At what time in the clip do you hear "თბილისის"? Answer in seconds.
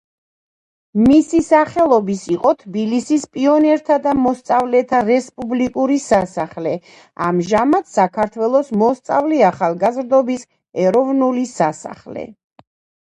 2.61-3.25